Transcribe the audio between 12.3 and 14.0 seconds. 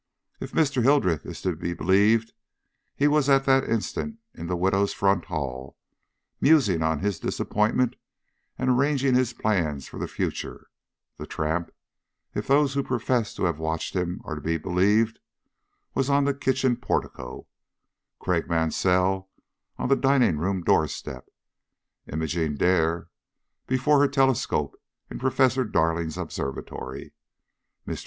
if those who profess to have watched